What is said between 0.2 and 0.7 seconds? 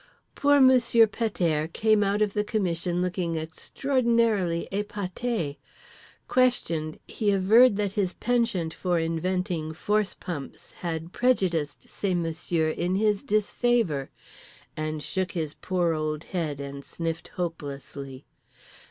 Poor